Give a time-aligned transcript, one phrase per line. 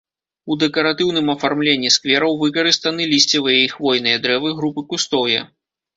[0.53, 5.41] У дэкаратыўным афармленні сквераў выкарыстаны лісцевыя і хвойныя дрэвы, групы кустоўя.